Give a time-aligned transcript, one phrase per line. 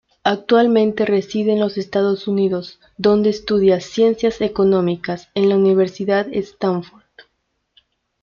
[0.23, 7.03] Actualmente reside en los Estados Unidos donde estudia Ciencias Económicas en la Universidad Stanford.